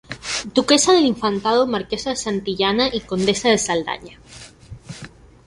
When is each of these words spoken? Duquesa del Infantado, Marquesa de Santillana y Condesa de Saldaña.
Duquesa 0.55 0.93
del 0.95 1.05
Infantado, 1.05 1.67
Marquesa 1.67 2.09
de 2.09 2.15
Santillana 2.15 2.89
y 2.91 3.01
Condesa 3.01 3.49
de 3.49 3.59
Saldaña. 3.59 4.17